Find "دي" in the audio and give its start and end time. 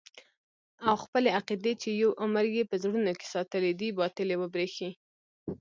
3.79-3.89